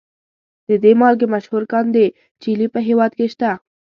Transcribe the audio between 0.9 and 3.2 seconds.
مالګې مشهور کان د چیلي په هیواد